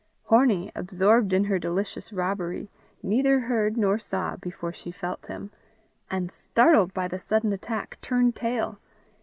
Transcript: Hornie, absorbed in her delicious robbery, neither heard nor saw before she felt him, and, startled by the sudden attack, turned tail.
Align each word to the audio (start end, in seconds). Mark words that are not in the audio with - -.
Hornie, 0.31 0.71
absorbed 0.73 1.31
in 1.31 1.43
her 1.43 1.59
delicious 1.59 2.11
robbery, 2.11 2.71
neither 3.03 3.41
heard 3.41 3.77
nor 3.77 3.99
saw 3.99 4.35
before 4.35 4.73
she 4.73 4.89
felt 4.91 5.27
him, 5.27 5.51
and, 6.09 6.31
startled 6.31 6.91
by 6.91 7.07
the 7.07 7.19
sudden 7.19 7.53
attack, 7.53 7.99
turned 8.01 8.35
tail. 8.35 8.79